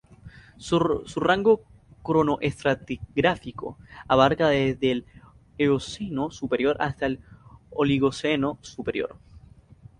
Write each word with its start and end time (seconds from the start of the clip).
Su 0.57 0.79
rango 1.19 1.61
cronoestratigráfico 2.01 3.77
abarca 4.07 4.47
desde 4.49 4.93
el 4.93 5.05
Eoceno 5.59 6.31
superior 6.31 6.75
hasta 6.79 7.05
el 7.05 7.19
Oligoceno 7.69 8.57
superior. 8.63 9.15